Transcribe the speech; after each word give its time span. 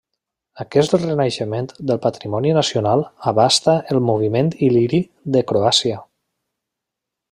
Aquest 0.61 0.95
renaixement 0.95 1.67
del 1.91 1.99
patrimoni 2.07 2.55
nacional 2.59 3.05
abasta 3.35 3.79
el 3.97 4.03
moviment 4.11 4.53
il·liri 4.71 5.05
de 5.39 5.49
Croàcia. 5.53 6.05